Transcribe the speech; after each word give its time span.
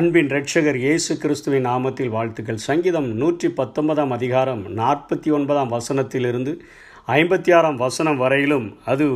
அன்பின் 0.00 0.30
ரட்சகர் 0.34 0.76
இயேசு 0.82 1.12
கிறிஸ்துவின் 1.22 1.66
நாமத்தில் 1.68 2.12
வாழ்த்துக்கள். 2.14 2.58
சங்கீதம் 2.66 3.08
நூற்றி 3.20 3.48
பத்தொன்பதாம் 3.58 4.12
அதிகாரம் 4.16 4.62
நாற்பத்தி 4.78 5.30
ஒன்பதாம் 5.36 5.72
வசனத்திலிருந்து 5.74 6.52
ஐம்பத்தி 7.16 7.50
ஆறாம் 7.56 7.78
வசனம் 7.82 8.18
வரையிலும் 8.22 8.66
அது 8.92 9.06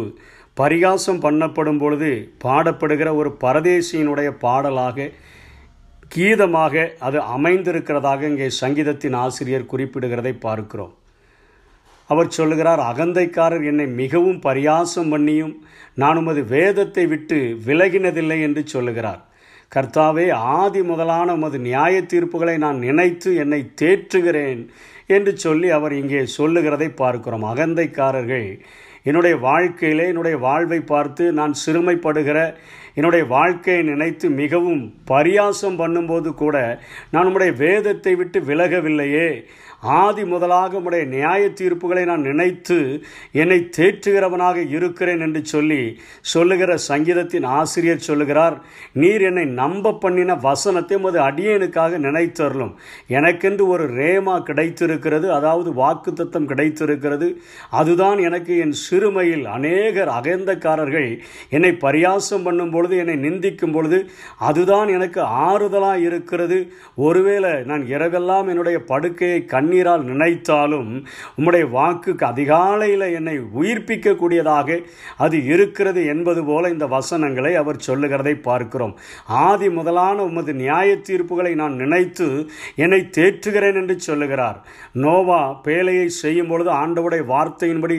பரிகாசம் 0.61 1.21
பண்ணப்படும் 1.25 1.81
பொழுது 1.82 2.11
பாடப்படுகிற 2.45 3.11
ஒரு 3.21 3.31
பரதேசியினுடைய 3.45 4.31
பாடலாக 4.45 5.09
கீதமாக 6.14 6.87
அது 7.09 7.21
அமைந்திருக்கிறதாக 7.37 8.29
இங்கே 8.32 8.48
சங்கீதத்தின் 8.62 9.19
ஆசிரியர் 9.25 9.71
குறிப்பிடுகிறதை 9.73 10.35
பார்க்கிறோம். 10.46 10.95
அவர் 12.11 12.35
சொல்லுகிறார் 12.39 12.82
அகந்தைக்காரர் 12.93 13.69
என்னை 13.72 13.86
மிகவும் 14.03 14.43
பரியாசம் 14.49 15.13
பண்ணியும் 15.14 15.55
நான் 16.03 16.21
உமது 16.22 16.44
வேதத்தை 16.57 17.07
விட்டு 17.14 17.39
விலகினதில்லை 17.69 18.41
என்று 18.49 18.64
சொல்லுகிறார். 18.75 19.22
கர்த்தாவே 19.75 20.33
ஆதி 20.33 20.83
முதலான 20.83 21.35
உமது 21.35 21.59
நியாய 21.59 22.03
தீர்ப்புகளை 22.03 22.57
நான் 22.59 22.79
நினைத்து 22.79 23.35
என்னை 23.35 23.61
தேற்றுகிறேன் 23.83 24.61
என்று 25.07 25.37
சொல்லி 25.37 25.71
அவர் 25.71 25.93
இங்கே 25.93 26.27
சொல்லுகிறதை 26.27 26.89
பார்க்கிறோம். 26.91 27.45
அகந்தைக்காரர்கள் 27.45 28.61
என்னுடைய 29.03 29.37
வாழ்க்கையிலே 29.37 30.07
என்னுடைய 30.07 30.37
வாழ்வை 30.39 30.81
பார்த்து 30.81 31.33
நான் 31.33 31.55
சிறுமைப்படுகிற 31.67 32.39
என்னுடைய 32.94 33.25
வாழ்க்கையை 33.27 33.83
நினைத்து 33.83 34.30
மிகவும் 34.30 34.94
பரியாசம் 35.11 35.78
பண்ணும்போது 35.78 36.34
கூட 36.34 36.56
நான் 37.11 37.27
உம்முடைய 37.27 37.56
வேதத்தை 37.56 38.14
விட்டு 38.14 38.41
விலகவில்லையே. 38.41 39.28
ஆதி 40.02 40.25
முதலாக 40.25 40.78
உடைய 40.78 41.05
நியாய 41.05 41.48
தீர்ப்புகளை 41.61 42.05
நான் 42.05 42.20
நினைத்து 42.20 42.77
என்னை 43.33 43.69
தேற்றுகிறவனாக 43.77 44.58
இருக்கிறேன் 44.69 45.20
என்று 45.20 45.44
சொல்லி 45.44 45.80
சொல்லுகிற 46.20 46.77
சங்கீதத்தின் 46.88 47.46
ஆசிரியர் 47.58 48.06
சொல்லுகிறார் 48.06 48.56
நீர் 48.92 49.20
என்னை 49.20 49.44
நம்ப 49.44 49.92
பண்ணின 49.94 50.34
வசனத்தை 50.34 50.97
உமது 50.97 51.20
அடியனுக்காக 51.20 51.98
நினைத்தரலும் 51.98 52.72
எனக்கென்று 53.08 53.66
ஒரு 53.69 53.86
ரேமா 53.97 54.42
கிடைத்திருக்கிறது 54.42 55.32
அதாவது 55.32 55.72
வாக்கு 55.72 56.12
தத்தம் 56.12 56.47
கிடைத்திருக்கிறது. 56.47 57.28
அதுதான் 57.70 58.19
எனக்கு 58.19 58.58
என் 58.58 58.74
சிறுமையில் 58.84 59.44
அநேகர் 59.44 60.08
அகந்தக்காரர்கள் 60.08 61.10
என்னை 61.50 61.72
பரியாசம் 61.80 62.47
பண்ணும்போது 62.47 62.83
பொழுது 62.84 62.96
என்னை 63.02 63.14
நிந்திக்கும் 63.24 63.74
பொழுது 63.74 63.98
அதுதான் 64.48 64.88
எனக்கு 64.96 65.20
ஆறுதலாக 65.48 66.04
இருக்கிறது. 66.08 66.58
ஒருவேளை 67.06 67.50
நான் 67.70 67.84
இரவெல்லாம் 67.94 68.48
என்னுடைய 68.52 68.78
படுக்கையை 68.91 69.41
கண்ணீரால் 69.52 70.04
நினைத்தாலும் 70.10 70.91
உம்முடைய 71.38 71.64
வாக்குக்கு 71.76 72.24
அதிகாலையில் 72.32 73.06
என்னை 73.18 73.36
உயிர்ப்பிக்கக்கூடியதாக 73.60 74.78
அது 75.24 75.36
இருக்கிறது 75.52 76.02
என்பது 76.14 76.42
போல 76.44 76.70
இந்த 76.74 76.86
வசனங்களை 76.96 77.52
அவர் 77.62 77.84
சொல்லுகிறதை 77.88 78.34
பார்க்கிறோம். 78.48 78.94
ஆதி 79.46 79.70
முதலான 79.78 80.19
உமது 80.30 80.54
நியாய 80.62 80.91
தீர்ப்புகளை 81.08 81.54
நான் 81.62 81.80
நினைத்து 81.82 82.28
என்னை 82.84 83.00
தேற்றுகிறேன் 83.19 83.80
என்று 83.82 83.96
சொல்லுகிறார். 84.08 84.60
நோவா 85.04 85.41
பேலையை 85.66 86.06
செய்யும் 86.22 86.50
பொழுது 86.52 86.70
ஆண்டவுடைய 86.82 87.22
வார்த்தையின்படி 87.32 87.98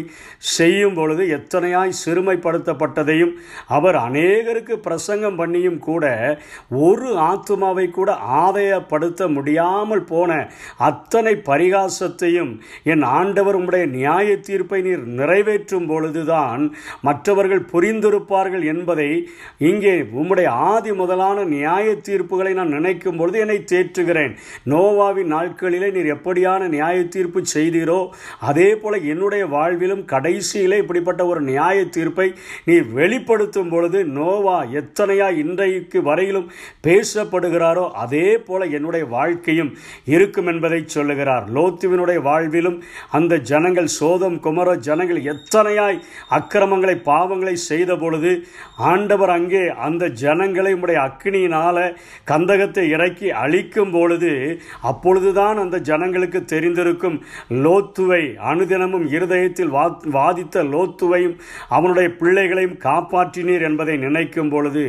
செய்யும் 0.55 0.94
பொழுது 0.94 1.23
எத்தனையாய் 1.39 1.99
சிறுமைப்படுத்தப்பட்டதையும் 2.03 3.33
அவர் 3.77 3.97
அநேகருக்கு 4.08 4.75
பிரசங்கம் 4.78 5.40
பண்ணியும் 5.40 5.80
கூட 5.80 6.40
ஒரு 6.70 7.18
ஆத்மாவை 7.18 7.90
கூட 7.90 8.14
ஆதாயப்படுத்த 8.14 9.34
முடியாமல் 9.34 10.04
போன 10.04 10.50
அத்தனை 10.78 11.36
பரிகாசத்தையும் 11.36 12.59
என் 12.84 13.02
ஆண்டவர் 13.02 13.56
உம்முடைய 13.56 13.86
நியாய 13.86 14.38
தீர்ப்பை 14.38 14.82
நீர் 14.82 15.06
நிறைவேற்றும் 15.06 15.88
பொழுதுதான் 15.88 16.73
மற்றவர்கள் 17.02 17.70
புரிந்திருப்பார்கள் 17.73 18.64
என்பதை 18.66 19.30
இங்கே 19.58 20.02
உம்முடைய 20.02 20.48
ஆதி 20.48 20.94
முதலான 20.94 21.44
நியாய 21.44 21.95
தீர்ப்புகளை 21.95 22.54
நான் 22.54 22.67
நினைக்கும் 22.67 23.17
பொழுது 23.17 23.39
என்னை 23.39 23.64
தேற்றுகிறேன். 23.72 24.36
நோவாவின் 24.70 25.33
நாட்களிலே 25.33 25.92
நீர் 25.92 26.17
எப்படியான 26.17 26.67
நியாய 26.67 27.04
தீர்ப்பு 27.04 27.42
செய்தீரோ 27.54 28.10
அதே 28.39 28.76
போல 28.76 28.98
என்னுடைய 28.98 29.45
வாழ்விலும் 29.45 30.05
கடைசியிலே 30.05 30.78
இப்படிப்பட்ட 30.78 31.26
ஒரு 31.26 31.42
நியாய 31.42 31.86
தீர்ப்பை 31.86 32.33
நீ 32.66 32.80
வெளிப்படுத்தும் 32.80 33.70
பொழுது 33.70 34.05
நோவா 34.05 34.64
எத்தனையா 34.73 35.37
இன்றைக்கு 35.37 36.02
வரையிலும் 36.02 36.52
பேசப்படுகிறாரோ 36.87 37.92
அதே 37.92 38.37
போல 38.37 38.65
என்னுடைய 38.65 39.05
வாழ்க்கையும் 39.05 39.71
இருக்கும் 40.05 40.48
என்பதை 40.48 40.86
சொல்லுகிறார். 40.87 41.45
லோத்துவினுடைய 41.53 42.21
வாழ்விலும் 42.21 42.81
அந்த 43.09 43.37
ஜனங்கள் 43.37 43.87
சோதம் 43.87 44.39
குமர 44.39 44.75
ஜனங்கள் 44.75 45.21
எத்தனையாய் 45.23 45.99
அக்கிரமங்களை 46.30 46.95
பாவங்களை 47.05 47.54
செய்த 47.54 47.95
பொழுது 47.95 48.31
ஆண்டவர் 48.77 49.30
அங்கே 49.30 49.67
அந்த 49.67 50.09
ஜனங்களை 50.09 50.73
உடைய 50.73 50.99
அக்னியினால 51.02 51.77
கந்தகத்தை 52.25 52.89
இறக்கி 52.89 53.31
அழிக்கும் 53.31 53.92
பொழுது 53.92 54.59
அப்பொழுதுதான் 54.81 55.58
அந்த 55.58 55.80
ஜனங்களுக்கு 55.80 56.45
தெரிந்திருக்கும் 56.45 57.17
லோத்துவை 57.64 58.36
அனுதினமும் 58.37 59.08
இருதயத்தில் 59.08 59.73
வாதித்த 60.11 60.64
லோத்துவையும் 60.64 61.36
அவனுடைய 61.70 62.09
பிள்ளைகளையும் 62.09 62.77
காப்பாற்றினீர் 62.77 63.61
என்பதை 63.61 63.98
நினைக்கும் 63.98 64.52
பொழுது 64.55 64.86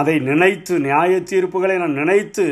அதை 0.00 0.16
நினைத்து 0.30 0.74
நியாய 0.88 1.20
தீர்ப்புகளை 1.30 1.76
நான் 1.82 1.98
நினைத்து 2.00 2.46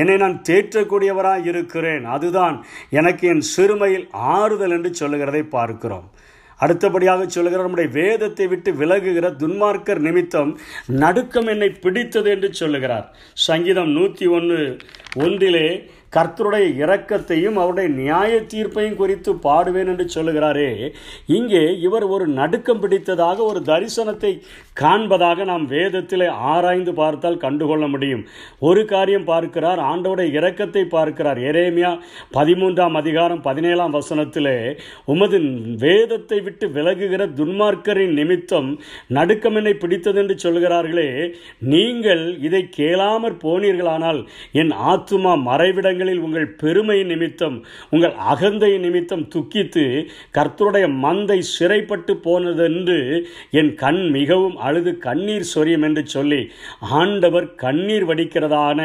என்னை 0.00 0.16
நான் 0.24 0.38
தேற்றக்கூடியவராக 0.50 1.50
இருக்கிறேன். 1.52 2.04
அதுதான் 2.16 2.58
எனக்கு 3.00 3.24
என் 3.34 3.46
சிறுமையில் 3.54 4.06
ஆறுதல் 4.36 4.76
என்று 4.78 4.92
சொல்லுகிறதை 5.00 5.42
பார்க்கிறோம். 5.56 6.06
அடுத்தபடியாக 6.60 7.22
சொல்லுகிற 7.34 7.62
நம்முடைய 7.62 7.88
வேதத்தை 7.96 8.44
விட்டு 8.50 8.70
விலகுகிற 8.80 9.26
துன்மார்க்கர் 9.40 10.00
நிமித்தம் 10.06 10.50
நடுக்கம் 11.02 11.48
என்னை 11.52 11.68
பிடித்தது 11.84 12.28
என்று 12.34 12.48
சொல்லுகிறார். 12.60 13.06
சங்கீதம் 13.46 13.90
நூற்றி 13.96 14.26
ஒன்று 14.36 14.60
ஒன்றிலே 15.24 15.66
கர்த்தருடைய 16.16 16.66
இரக்கத்தையும் 16.82 17.58
அவருடைய 17.62 17.88
நியாய 18.00 18.32
தீர்ப்பையும் 18.52 18.98
குறித்து 19.00 19.30
பாடுவேன் 19.46 19.90
என்று 19.92 20.06
சொல்லுகிறாரே. 20.16 20.68
இங்கே 21.36 21.62
இவர் 21.86 22.06
ஒரு 22.14 22.26
நடுக்கம் 22.38 22.82
பிடித்ததாக 22.82 23.38
ஒரு 23.50 23.60
தரிசனத்தை 23.70 24.32
காண்பதாக 24.80 25.44
நாம் 25.44 25.66
வேதத்தில் 25.66 26.26
ஆராய்ந்து 26.52 26.94
பார்த்தால் 27.00 27.40
கண்டுகொள்ள 27.44 27.84
முடியும். 27.86 28.22
ஒரு 28.68 28.82
காரியம் 28.92 29.28
பார்க்கிறார் 29.32 29.82
ஆண்டோடைய 29.90 30.36
இரக்கத்தை 30.38 30.84
பார்க்கிறார். 30.96 31.40
எரேமியா 31.50 31.92
பதிமூன்றாம் 32.36 32.98
அதிகாரம் 33.02 33.42
பதினேழாம் 33.48 33.96
வசனத்தில் 33.98 34.52
உமது 35.14 35.38
வேதத்தை 35.84 36.38
விட்டு 36.46 36.66
விலகுகிற 36.76 37.22
துன்மார்க்கரின் 37.38 38.14
நிமித்தம் 38.20 38.70
நடுக்கம் 39.16 39.56
என்னை 39.56 39.74
பிடித்தது 39.82 40.18
என்று 40.22 40.36
சொல்கிறார்களே 40.44 41.08
நீங்கள் 41.72 42.24
இதை 42.46 42.62
கேளாமற் 42.78 43.40
போனீர்களானால் 43.44 44.20
என் 44.60 44.72
ஆத்துமா 44.90 45.32
மறைவிடங்கள் 45.48 46.03
காரியங்களில் 46.04 46.24
உங்கள் 46.26 46.48
பெருமை 46.62 46.96
நிமித்தம் 47.10 47.56
உங்கள் 47.94 48.14
அகந்தை 48.32 48.70
நிமித்தம் 48.84 49.24
துக்கித்து 49.34 49.84
கர்த்தருடைய 50.36 50.86
மந்தை 51.04 51.38
சிறைப்பட்டு 51.54 52.12
போனதென்று 52.26 52.98
என் 53.60 53.72
கண் 53.82 54.02
மிகவும் 54.16 54.56
அழுது 54.66 54.92
கண்ணீர் 55.06 55.50
சொரியும் 55.52 55.86
என்று 55.88 56.02
சொல்லி 56.14 56.40
ஆண்டவர் 57.00 57.46
கண்ணீர் 57.64 58.06
வடிக்கிறதான 58.10 58.80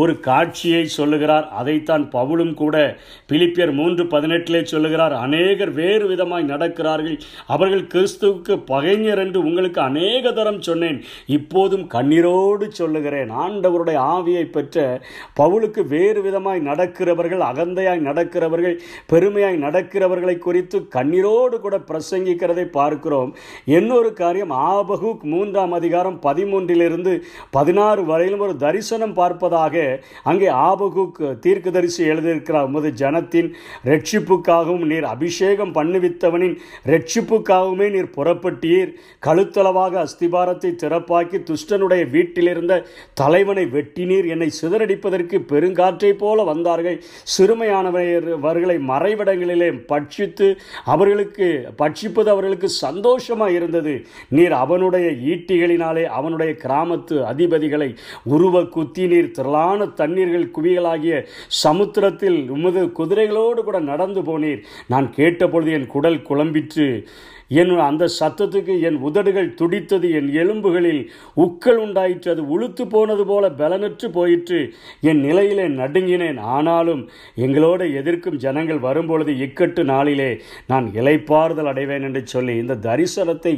ஒரு 0.00 0.12
காட்சியை 0.28 0.84
சொல்லுகிறார். 0.98 1.46
அதைத்தான் 1.60 2.04
பவுலும் 2.16 2.54
கூட 2.62 2.76
பிலிப்பியர் 3.30 3.74
மூன்று 3.80 4.04
பதினெட்டிலே 4.14 4.62
சொல்லுகிறார். 4.72 5.16
அநேகர் 5.26 5.72
வேறு 5.80 6.04
விதமாய் 6.12 6.50
நடக்கிறார்கள். 6.52 7.18
அவர்கள் 7.54 7.90
கிறிஸ்துவுக்கு 7.94 8.56
பகைஞர் 8.72 9.22
என்று 9.24 9.40
உங்களுக்கு 9.48 9.80
அநேக 9.88 10.32
தரம் 10.32 10.62
சொன்னேன். 10.68 10.98
இப்போதும் 11.38 11.86
கண்ணீரோடு 11.96 12.66
சொல்லுகிறேன். 12.80 13.30
ஆண்டவருடைய 13.44 13.98
ஆவியை 14.16 14.44
பெற்ற 14.56 14.80
பவுலுக்கு 15.40 15.80
வேறு 15.94 16.20
விதமாய் 16.22 16.61
நடக்கிறவர்கள் 16.66 17.40
அகந்தையாய் 17.40 18.04
நடக்கிறவர்கள் 18.08 18.78
பெருமையாய் 19.12 19.62
நடக்கிறவர்களை 19.62 20.38
குறித்து 20.38 20.88
கண்ணீரோடு 20.94 21.60
கூட 21.60 21.78
பிரசங்கிக்கிறதை 21.78 22.64
பார்க்கிறோம். 22.64 23.34
இன்னொரு 23.64 24.12
காரியம் 24.12 24.50
ஆபகுக் 24.50 25.22
மூன்றாம் 25.22 25.72
அதிகாரம் 25.72 26.20
பதிமூன்றிலிருந்து 26.22 27.20
பதினாறு 27.50 28.04
வரையிலும் 28.04 28.40
ஒரு 28.40 28.56
தரிசனம் 28.56 29.16
பார்ப்பதாக 29.16 30.00
அங்கே 30.22 30.46
ஆபகுக் 30.46 31.36
தீர்க்கதரிசி 31.40 32.08
எழுதியிருக்கிறார். 32.08 32.64
உமது 32.64 32.92
ஜனத்தின் 32.96 33.52
ரட்சிப்புக்காகவும் 33.84 34.86
நீர் 34.86 35.04
அபிஷேகம் 35.04 35.74
பண்ணுவித்தவனின் 35.74 36.56
ரட்சிப்புக்காகவுமே 36.86 37.90
நீர் 37.90 38.10
புறப்பட்டீர். 38.16 38.92
கழுத்தளவாக 39.26 40.06
அஸ்திபாரத்தை 40.06 40.70
திறப்பாக்கி 40.82 41.44
துஷ்டனுடைய 41.44 42.10
வீட்டிலிருந்த 42.10 42.86
தலைவனை 43.14 43.64
வெட்டினீர். 43.64 44.28
என்னை 44.28 44.50
சிதறடிப்பதற்கு 44.62 45.38
பெருங்காற்றை 45.48 46.12
போல 46.12 46.42
வந்தார்கள். 46.52 46.98
சிறுமையானவர்களை 47.34 48.76
மறைவிடங்களிலே 48.92 49.70
பட்சித்து 49.92 50.48
அவர்களுக்கு 50.94 51.48
பட்சிப்பது 51.82 52.28
அவர்களுக்கு 52.34 52.68
சந்தோஷமாக 52.84 53.56
இருந்தது. 53.58 53.94
நீர் 54.38 54.54
அவனுடைய 54.64 55.08
ஈட்டிகளினாலே 55.32 56.04
அவனுடைய 56.18 56.52
கிராமத்து 56.64 57.16
அதிபதிகளை 57.32 57.90
உருவ 58.34 58.64
குத்தி 58.76 59.04
நீர் 59.12 59.34
திரளான 59.36 59.86
தண்ணீர்கள் 60.00 60.52
குவியலாகிய 60.56 61.16
சமுத்திரத்தில் 61.62 62.38
உமது 62.56 62.82
குதிரைகளோடு 62.98 63.60
கூட 63.66 63.78
நடந்து 63.90 64.20
போனீர். 64.28 64.62
நான் 64.92 65.08
கேட்டபொழுது 65.16 65.72
என் 65.78 65.92
குடல் 65.94 66.24
குழம்பிற்று. 66.30 66.88
என் 67.60 67.72
அந்த 67.88 68.04
சத்தத்துக்கு 68.20 68.74
என் 68.88 68.98
உதடுகள் 69.08 69.48
துடித்தது 69.60 70.08
என் 70.18 70.28
எலும்புகளில் 70.42 71.02
உக்கள் 71.44 71.78
உண்டாயிற்று 71.84 72.30
அது 72.34 72.42
உளுத்து 72.54 72.84
போனது 72.94 73.24
போல 73.26 73.50
பலனற்று 73.62 74.08
போயிற்று. 74.18 74.60
என் 75.10 75.20
நிலையிலே 75.26 75.66
நடுங்கினேன். 75.80 76.40
ஆனாலும் 76.56 77.02
எங்களோடு 77.46 77.86
எதிர்க்கும் 78.00 78.40
ஜனங்கள் 78.46 78.80
வரும்பொழுது 78.88 79.34
இக்கட்டு 79.46 79.84
நாளிலே 79.92 80.30
நான் 80.66 80.88
இலைப்பாறுதல் 81.00 81.70
அடைவேன் 81.72 82.06
என்று 82.08 82.22
சொல்லி 82.34 82.56
இந்த 82.62 82.74
தரிசனத்தை 82.88 83.54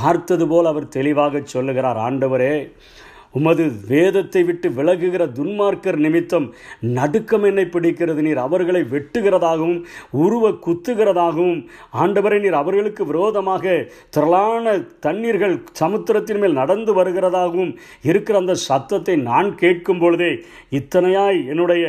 பார்த்தது 0.00 0.46
போல் 0.48 0.70
அவர் 0.72 0.94
தெளிவாக 0.98 1.40
சொல்லுகிறார். 1.54 2.00
ஆண்டவரே 2.08 2.54
உமது 3.34 3.64
வேதத்தை 3.88 4.42
விட்டு 4.44 4.68
விலகுகிற 4.78 5.22
துன்மார்க்கர் 5.38 5.98
நிமித்தம் 6.04 6.46
நடுக்கம் 6.98 7.44
என்னை 7.50 7.64
பிடிக்கிறது. 7.74 8.20
நீர் 8.26 8.40
அவர்களை 8.46 8.82
வெட்டுகிறதாகவும் 8.92 9.80
உருவ 10.24 10.52
குத்துகிறதாகவும் 10.66 11.60
ஆண்டவரை 12.02 12.40
நீர் 12.40 12.60
அவர்களுக்கு 12.62 13.04
விரோதமாக 13.06 13.74
திரளான 14.16 14.76
தண்ணீர்கள் 15.06 15.56
சமுத்திரத்தின் 15.82 16.40
மேல் 16.44 16.58
நடந்து 16.60 16.94
வருகிறதாகவும் 17.00 17.72
இருக்கிற 18.10 18.38
அந்த 18.38 18.56
சத்தத்தை 18.68 19.16
நான் 19.30 19.50
கேட்கும் 19.54 20.00
பொழுதே 20.04 20.32
இத்தனையாய் 20.80 21.40
என்னுடைய 21.54 21.84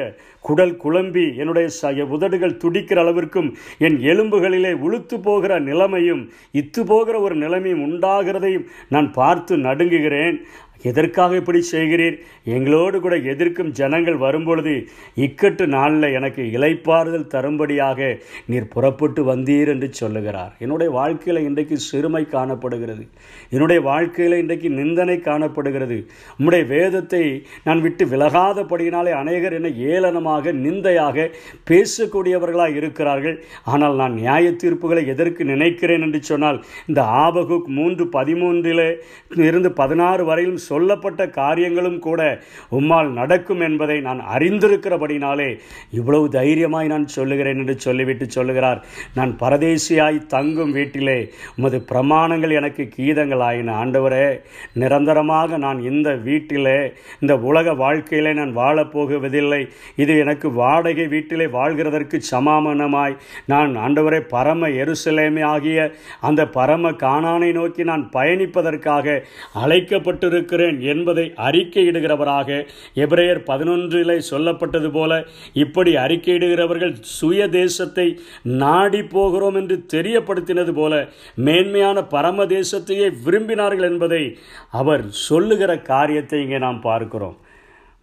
குடல் 0.46 0.76
குழம்பி 0.84 1.24
என்னுடைய 1.42 1.68
ச 1.78 1.90
உதடுகள் 2.16 2.60
துடிக்கிற 2.62 3.00
அளவிற்கும் 3.04 3.50
என் 3.86 3.98
எலும்புகளிலே 4.12 4.72
உளுத்து 4.86 5.16
போகிற 5.22 5.60
நிலைமையும் 5.60 6.22
இத்து 6.62 6.82
போகிற 6.92 7.16
ஒரு 7.20 7.36
நிலைமையும் 7.36 7.84
உண்டாகிறதையும் 7.88 8.66
நான் 8.90 9.10
பார்த்து 9.12 9.58
நடுங்குகிறேன். 9.58 10.38
எதற்காக 10.84 11.36
இப்படி 11.36 11.64
செய்கிறீர்? 11.72 12.18
எங்களோடு 12.44 13.00
கூட 13.00 13.16
எதிர்க்கும் 13.16 13.72
ஜனங்கள் 13.72 14.18
வரும்பொழுது 14.18 14.88
இக்கட்டு 15.16 15.66
நாளில் 15.66 16.02
எனக்கு 16.02 16.44
இலைப்பாறுதல் 16.44 17.28
தரும்படியாக 17.28 18.18
நீர் 18.46 18.68
புறப்பட்டு 18.68 19.24
வந்தீர் 19.24 19.68
என்று 19.68 19.94
சொல்லுகிறார். 19.94 20.56
என்னுடைய 20.60 20.92
வாழ்க்கையில் 20.92 21.44
இன்றைக்கு 21.44 21.78
சிறுமை 21.78 22.26
காணப்படுகிறது. 22.26 23.08
என்னுடைய 23.50 23.82
வாழ்க்கையில் 23.82 24.38
இன்றைக்கு 24.40 24.70
நிந்தனை 24.70 25.20
காணப்படுகிறது. 25.20 26.08
உம்முடைய 26.40 26.68
வேதத்தை 26.68 27.44
நான் 27.64 27.82
விட்டு 27.82 28.06
விலகாதபடியினாலே 28.06 29.12
அநேகர் 29.12 29.54
என்னை 29.54 29.74
ஏளனமாக 29.86 30.54
நிந்தையாக 30.54 31.30
பேசக்கூடியவர்களாக 31.72 32.76
இருக்கிறார்கள். 32.76 33.44
ஆனால் 33.64 33.96
நான் 33.96 34.14
நியாய 34.14 34.52
தீர்ப்புகளை 34.52 35.08
எதற்கு 35.08 35.46
நினைக்கிறேன் 35.46 36.02
என்று 36.02 36.24
சொன்னால் 36.24 36.64
இந்த 36.88 37.02
ஆபகுக் 37.02 37.68
மூன்று 37.68 38.06
பதிமூன்றில் 38.06 38.86
இருந்து 39.34 39.72
பதினாறு 39.72 40.26
வரையிலும் 40.26 40.66
சொல்லப்பட்ட 40.70 41.28
காரியங்களும் 41.40 42.00
கூட 42.08 42.22
உம்மால் 42.78 43.12
நடக்கும் 43.12 43.64
என்பதை 43.68 43.98
நான் 44.08 44.22
அறிந்திருக்கிறபடினாலே 44.36 45.50
இவ்வளவு 46.00 46.26
தைரியமாய் 46.38 46.92
நான் 46.94 47.08
சொல்லுகிறேன் 47.16 47.60
என்று 47.62 47.76
சொல்லிவிட்டு 47.80 48.26
சொல்லுகிறார். 48.30 48.80
நான் 49.18 49.32
பரதேசியாய் 49.42 50.20
தங்கும் 50.28 50.74
வீட்டிலே 50.78 51.18
உமது 51.58 51.78
பிரமாணங்கள் 51.92 52.58
எனக்கு 52.60 52.84
கீதங்கள் 52.96 53.44
ஆயின 53.48 53.74
ஆண்டவரே 53.82 54.26
நிரந்தரமாக 54.74 55.58
நான் 55.58 55.80
இந்த 55.90 56.10
வீட்டிலே 56.28 56.78
இந்த 57.22 57.34
உலக 57.50 57.74
வாழ்க்கையிலே 57.82 58.32
நான் 58.34 58.54
வாழப்போகுவதில்லை 58.58 59.62
இது 60.02 60.14
எனக்கு 60.24 60.48
வாடகை 60.60 61.06
வீட்டிலே 61.14 61.48
வாழ்கிறதற்கு 61.56 62.20
சமாமனமாய் 62.32 63.16
நான் 63.46 63.74
ஆண்டவரே 63.86 64.20
பரம 64.34 64.70
எருசலேமே 64.82 65.44
ஆகிய 65.54 65.80
அந்த 66.30 66.42
பரம 66.58 66.94
காணானை 67.04 67.52
நோக்கி 67.52 67.84
நான் 67.84 68.06
பயணிப்பதற்காக 68.16 69.06
இருக்கிறேன் 70.62 70.80
என்பதை 70.92 71.26
அறிக்கையிடுகிறவராக 71.46 72.50
எபிரேயர் 72.98 73.42
பதினொன்றிலே 73.48 74.18
சொல்லப்பட்டது 74.30 74.90
போல 74.92 75.12
இப்படி 75.64 75.92
அறிக்கையிடுகிறவர்கள் 75.96 76.94
சுய 77.12 77.48
தேசத்தை 77.54 78.08
நாடி 78.60 79.02
போகிறோம் 79.08 79.56
என்று 79.56 79.78
தெரியப்படுத்தினது 79.94 80.74
போல 80.74 80.94
மேன்மையான 81.40 82.04
பரம 82.08 82.46
தேசத்தையே 82.50 83.08
விரும்பினார்கள் 83.26 83.90
என்பதை 83.92 84.24
அவர் 84.74 85.04
சொல்லுகிற 85.22 85.72
காரியத்தை 85.90 86.40
இங்கே 86.42 86.60
நாம் 86.60 86.82
பார்க்கிறோம். 86.82 87.38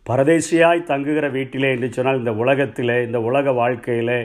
பரதேசியாய் 0.07 0.89
தங்குகிற 0.89 1.27
வீட்டிலே 1.29 1.71
என்று 1.71 1.89
சொன்னால் 1.93 2.19
இந்த 2.19 2.33
உலகத்தில் 2.35 2.95
இந்த 3.07 3.19
உலக 3.21 3.53
வாழ்க்கையில் 3.53 4.17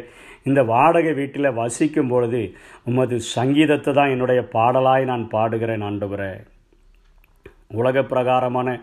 இந்த 0.44 0.62
வாடகை 0.63 1.13
வீட்டில் 1.13 1.56
வசிக்கும் 1.56 2.07
பொழுது 2.07 2.42
உமது 2.84 3.18
சங்கீதத்தை 3.34 3.92
தான் 3.94 4.13
என்னுடைய 4.13 4.42
பாடலாய் 4.54 5.04
நான் 5.04 5.25
பாடுகிறேன் 5.31 5.84
ஆண்டுகிறேன் 5.84 6.39
உலக 7.73 8.03
பிரகாரமான 8.03 8.79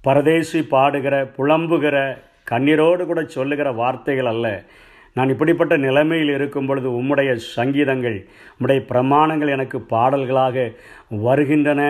பரதேசி 0.00 0.60
பாடுகிற 0.60 1.14
புலம்புகிற 1.36 1.96
கண்ணீரோடு 2.50 3.04
கூட 3.06 3.22
சொல்லுகிற 3.22 3.72
வார்த்தைகள் 3.72 4.26
அல்ல. 4.26 4.62
நான் 5.14 5.28
இப்படிப்பட்ட 5.28 5.76
நிலைமையில் 5.76 6.34
இருக்கும் 6.34 6.66
பொழுது 6.66 6.88
உம்முடைய 6.90 7.34
சங்கீதங்கள் 7.34 8.26
உம்முடைய 8.58 8.80
பிரமாணங்கள் 8.90 9.48
எனக்கு 9.48 9.80
பாடல்களாக 9.80 10.72
வருகின்றன. 11.08 11.82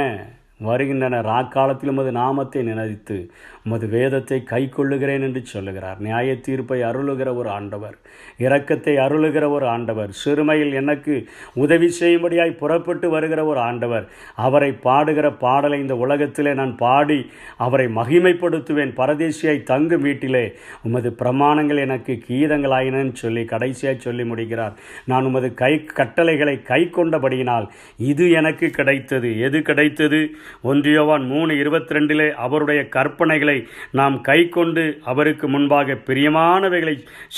வருகின்றன. 0.60 1.20
ராக்காலத்திலும் 1.22 1.96
உமது 1.96 2.12
நாமத்தை 2.12 2.62
நினைத்து 2.62 3.18
உமது 3.64 3.86
வேதத்தை 3.88 4.38
கை 4.42 4.68
கொள்ளுகிறேன் 4.68 5.22
என்று 5.22 5.40
சொல்லுகிறார். 5.44 5.98
நியாய 6.00 6.36
தீர்ப்பை 6.36 6.78
அருளுகிற 6.82 7.28
ஒரு 7.34 7.50
ஆண்டவர் 7.50 7.96
இரக்கத்தை 8.40 8.94
அருளுகிற 9.04 9.44
ஒரு 9.48 9.66
ஆண்டவர் 9.66 10.10
சிறுமையில் 10.24 10.72
எனக்கு 10.72 11.14
உதவி 11.54 11.88
செய்யும்படியாய் 12.00 12.58
புறப்பட்டு 12.60 13.10
வருகிற 13.10 13.40
ஒரு 13.44 13.60
ஆண்டவர் 13.60 14.06
அவரை 14.34 14.70
பாடுகிற 14.86 15.26
பாடலை 15.44 15.78
இந்த 15.80 15.96
உலகத்திலே 15.96 16.54
நான் 16.54 16.76
பாடி 16.76 17.20
அவரை 17.56 17.86
மகிமைப்படுத்துவேன். 17.86 18.92
பரதேசியாய் 19.00 19.62
தங்கும் 19.62 20.02
வீட்டிலே 20.02 20.44
உமது 20.82 21.10
பிரமாணங்கள் 21.22 21.84
எனக்கு 21.86 22.14
கீதங்களாயினன்னு 22.28 23.14
சொல்லி 23.14 23.44
கடைசியாய் 23.44 24.04
சொல்லி 24.06 24.24
முடிக்கிறார். 24.24 24.74
நான் 25.04 25.24
உமது 25.24 25.54
கை 25.54 25.72
கட்டளைகளை 25.84 26.62
கை 26.62 26.82
கொண்டபடியினால் 26.96 27.66
இது 27.96 28.30
எனக்கு 28.30 28.66
கிடைத்தது. 28.70 29.40
எது 29.40 29.62
கிடைத்தது? 29.62 30.20
ஒன்றியோவான் 30.64 31.26
மூணு 31.26 31.56
இருபத்தி 31.56 31.94
ரெண்டிலே 31.94 32.30
அவருடைய 32.30 32.88
கற்பனைகளை 32.96 33.66
நாம் 33.90 34.20
கை 34.20 34.48
கொண்டு 34.48 34.98
அவருக்கு 35.04 35.48
முன்பாக 35.48 35.92
பிரியமானவைகளை 35.92 36.94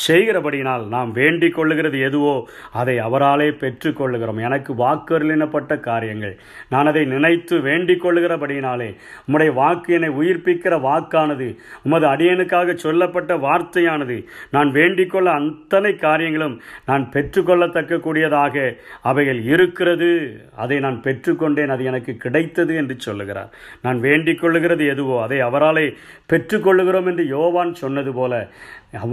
செய்கிறபடியினால் 0.08 0.88
நாம் 0.88 1.12
வேண்டிக் 1.12 1.58
கொள்ளுகிறது 1.58 2.04
எதுவோ 2.04 2.48
அதை 2.72 2.98
அவராலே 2.98 3.48
பெற்றுக்கொள்ளுகிறோம் 3.62 4.40
எனக்கு 4.40 4.74
வாக்குறுதினப்பட்ட 4.74 5.80
காரியங்கள்? 5.80 6.38
நான் 6.68 6.86
அதை 6.86 7.04
நினைத்து 7.04 7.60
வேண்டிக் 7.60 8.04
கொள்ளுகிறபடியினாலே 8.04 8.96
உம்முடைய 9.28 9.52
வாக்கு 9.52 9.94
என்னை 9.94 10.08
உயிர்ப்பிக்கிற 10.08 10.74
வாக்கானது 10.88 11.56
உமது 11.82 12.06
அடியனுக்காக 12.06 12.74
சொல்லப்பட்ட 12.74 13.36
வார்த்தையானது 13.36 14.26
நான் 14.50 14.70
வேண்டிக் 14.70 15.10
கொள்ள 15.10 15.30
அத்தனை 15.30 15.96
காரியங்களும் 15.96 16.60
நான் 16.86 17.08
பெற்றுக்கொள்ளத்தக்க 17.12 17.98
கூடியதாக 18.00 18.74
அவைகள் 19.02 19.40
இருக்கிறது. 19.42 20.40
அதை 20.56 20.81
நான் 20.81 21.00
பெற்றுக்கொண்டேன் 21.05 21.69
அது 21.69 21.84
எனக்கு 21.84 22.17
கிடைத்தது 22.17 22.74
என்று 22.74 22.96
சொல்லுகிறார். 23.06 23.52
நான் 23.84 24.00
வேண்டிக் 24.06 24.42
கொள்ளுகிறது 24.42 24.84
எதுவோ 24.94 25.16
அதை 25.26 25.38
அவராலே 25.48 25.86
பெற்றுக்கொள்ளுகிறோம் 26.32 27.08
என்று 27.12 27.26
யோவான் 27.36 27.72
சொன்னது 27.84 28.12
போல 28.19 28.42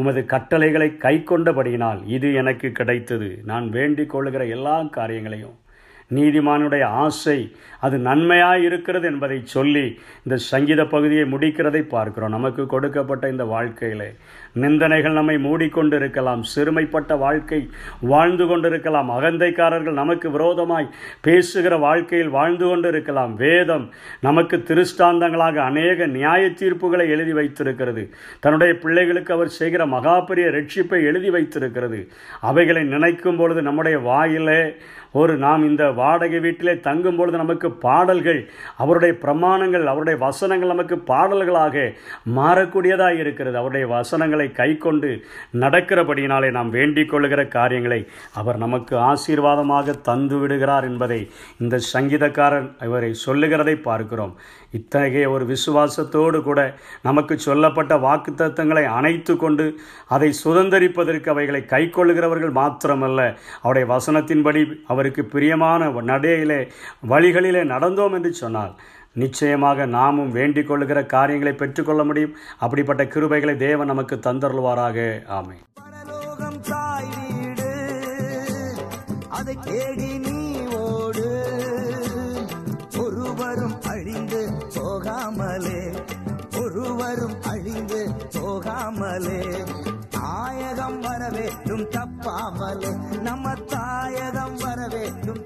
உமது 0.02 0.24
கட்டளைகளை 0.34 0.90
கை 1.06 1.16
கொண்டபடியினால் 1.32 2.02
இது 2.18 2.30
எனக்கு 2.44 2.70
கிடைத்தது. 2.82 3.32
நான் 3.52 3.68
வேண்டிக் 3.78 4.14
கொள்ளுகிற 4.16 4.46
எல்லா 4.58 4.76
காரியங்களையும் 5.00 5.56
நீதிமானுடைய 6.18 6.84
ஆசை 7.04 7.40
அது 7.86 7.96
நன்மையாக 8.06 8.64
இருக்கிறது 8.68 9.06
என்பதை 9.12 9.38
சொல்லி 9.56 9.84
இந்த 10.26 10.36
சங்கீத 10.52 10.82
பகுதியை 10.94 11.26
முடிக்கிறதை 11.34 11.82
பார்க்கிறோம். 11.94 12.36
நமக்கு 12.36 12.64
கொடுக்கப்பட்ட 12.74 13.24
இந்த 13.34 13.46
வாழ்க்கையில் 13.54 14.06
நிந்தனைகள் 14.64 15.18
நம்மை 15.20 15.38
மூடிக்கொண்டு 15.46 15.96
இருக்கலாம் 16.02 16.42
சிறுமைப்பட்ட 16.54 17.18
வாழ்க்கை 17.26 17.60
வாழ்ந்து 18.14 18.46
கொண்டிருக்கலாம். 18.48 19.10
அகந்தைக்காரர்கள் 19.18 20.00
நமக்கு 20.02 20.28
விரோதமாய் 20.32 20.92
பேசுகிற 21.22 21.78
வாழ்க்கையில் 21.78 22.36
வாழ்ந்து 22.38 22.66
கொண்டு 22.68 22.88
இருக்கலாம் 22.88 23.36
வேதம் 23.36 23.86
நமக்கு 24.20 24.58
திருஷ்டாந்தங்களாக 24.70 25.56
அநேக 25.70 26.06
நியாய 26.18 26.44
தீர்ப்புகளை 26.62 27.08
எழுதி 27.16 27.34
வைத்திருக்கிறது. 27.34 28.06
தன்னுடைய 28.40 28.74
பிள்ளைகளுக்கு 28.84 29.34
அவர் 29.34 29.56
செய்கிற 29.60 29.86
மகாபெரிய 29.96 30.48
ரட்சிப்பை 30.58 31.02
எழுதி 31.12 31.30
வைத்திருக்கிறது. 31.30 32.02
அவைகளை 32.42 32.84
நினைக்கும் 32.84 33.38
பொழுது 33.38 33.62
நம்முடைய 33.62 33.98
வாயிலே 34.00 34.62
ஒரு 35.12 35.34
நாம் 35.38 35.62
இந்த 35.70 35.84
வாடகை 35.92 36.40
வீட்டிலே 36.40 36.74
தங்கும் 36.88 37.16
பொழுது 37.16 37.38
நமக்கு 37.38 37.68
பாடல்கள் 37.86 38.42
அவருடைய 38.78 39.14
பிரமாணங்கள் 39.22 39.86
அவருடைய 39.92 40.20
வசனங்கள் 40.26 40.74
நமக்கு 40.74 40.96
பாடல்களாக 41.12 41.76
மாறக்கூடியதாக 42.38 43.16
இருக்கிறது. 43.24 43.58
அவருடைய 43.58 43.88
வசனங்களை 43.88 44.47
கை 44.52 44.78
கொண்டு 44.78 45.10
நடக்கிறபடியினாலே 45.62 46.50
நாம் 46.52 46.70
வேண்டிக் 46.70 47.10
கொள்ளுகிற 47.10 47.48
காரியங்களை 47.48 48.00
அவர் 48.34 48.58
நமக்கு 48.58 48.96
ஆசீர்வாதமாக 48.98 49.96
தந்து 50.10 50.38
விடுகிறார் 50.38 50.84
என்பதை 50.84 51.20
இந்த 51.60 51.80
சங்கீதக்காரன் 51.94 52.70
இவரை 52.84 53.14
சொல்லுகிறதை 53.26 53.76
பார்க்கிறோம். 53.76 54.36
இத்தகைய 54.72 55.30
ஒரு 55.32 55.46
விசுவாசத்தோடு 55.46 56.40
கூட 56.44 56.60
நமக்கு 57.02 57.40
சொல்லப்பட்ட 57.40 57.94
வாக்குத்தத்தங்களை 57.98 58.84
அணைத்து 58.98 59.36
கொண்டு 59.38 59.66
அதை 60.08 60.30
சுதந்திரிப்பதற்கு 60.44 61.30
அவைகளை 61.30 61.66
கை 61.66 61.84
கொள்ளுகிறவர்கள் 61.90 62.58
மாத்திரமல்ல. 62.60 63.22
அவருடைய 63.62 63.88
வசனத்தின்படி 63.94 64.64
அவருக்கு 64.88 65.26
பிரியமான 65.26 65.90
நடையிலே 66.12 66.60
வழிகளிலே 67.10 67.64
நடந்தோம் 67.74 68.14
என்று 68.14 68.34
சொன்னால் 68.34 68.74
நிச்சயமாக 69.14 69.86
நாமும் 69.86 70.32
வேண்டிக் 70.32 70.68
கொள்ளுகிற 70.68 71.06
காரியங்களை 71.06 71.54
பெற்றுக்கொள்ள 71.54 72.04
முடியும். 72.04 72.36
அப்படிப்பட்ட 72.58 73.04
கிருபைகளை 73.04 73.56
தேவன் 73.56 73.88
நமக்கு 73.88 74.16
தந்தருள்வாராக. 74.16 75.26
ஆமை 75.28 75.58
அதை 79.30 79.58
ஒருவரும் 82.98 83.82
அழிந்து 83.82 84.52
போகாமலே 84.76 86.04
ஒருவரும் 86.60 87.42
அழிந்து 87.42 88.12
போகாமலே. 88.30 89.66
தாயகம் 90.10 91.00
வரவேண்டும் 91.00 91.86
தப்பாமலே 91.90 93.20
நம்ம 93.20 93.54
தாயகம் 93.54 94.58
வர 94.58 94.88
வேண்டும் 94.88 95.44